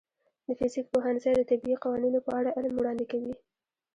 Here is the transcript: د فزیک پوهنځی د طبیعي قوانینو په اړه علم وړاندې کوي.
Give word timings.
د 0.45 0.47
فزیک 0.59 0.85
پوهنځی 0.93 1.31
د 1.35 1.41
طبیعي 1.49 1.77
قوانینو 1.83 2.19
په 2.27 2.31
اړه 2.39 2.55
علم 2.57 2.73
وړاندې 2.77 3.05
کوي. 3.11 3.33